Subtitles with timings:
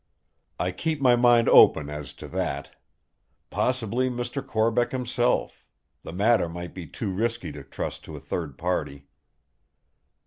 [0.59, 2.71] "I keep my mind open as to that.
[3.51, 4.43] Possibly Mr.
[4.43, 5.63] Corbeck himself;
[6.01, 9.05] the matter might be too risky to trust to a third party."